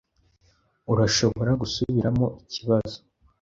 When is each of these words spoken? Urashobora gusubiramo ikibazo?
Urashobora 0.91 1.51
gusubiramo 1.61 2.25
ikibazo? 2.43 2.97